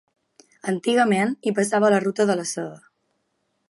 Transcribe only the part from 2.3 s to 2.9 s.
de la Seda.